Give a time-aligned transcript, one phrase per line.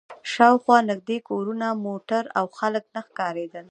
[0.31, 3.59] شا و خوا نږدې کورونه، موټر او خلک نه ښکارېدل.